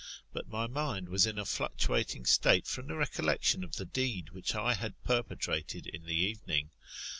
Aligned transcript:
But 0.33 0.47
my 0.49 0.65
mind 0.65 1.09
was 1.09 1.27
in 1.27 1.37
a 1.37 1.45
fluctuating 1.45 2.25
state 2.25 2.65
from' 2.65 2.87
the 2.87 2.95
recollection 2.95 3.63
of 3.63 3.75
the 3.75 3.85
deed 3.85 4.31
which 4.31 4.55
I 4.55 4.73
had 4.73 4.95
perpetrated 5.03 5.85
in 5.85 6.05
the 6.05 6.17
evening. 6.17 6.71